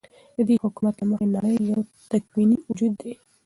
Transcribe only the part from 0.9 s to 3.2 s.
له مخې نړۍ يو تكويني وجود دى،